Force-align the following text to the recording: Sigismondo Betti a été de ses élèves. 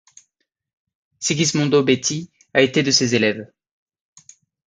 Sigismondo 1.19 1.83
Betti 1.83 2.27
a 2.55 2.63
été 2.63 2.81
de 2.81 2.89
ses 2.89 3.13
élèves. 3.13 3.51